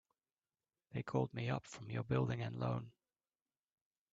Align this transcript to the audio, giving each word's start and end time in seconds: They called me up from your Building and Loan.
They 0.93 1.03
called 1.03 1.31
me 1.31 1.51
up 1.51 1.67
from 1.67 1.91
your 1.91 2.01
Building 2.03 2.41
and 2.41 2.59
Loan. 2.59 2.91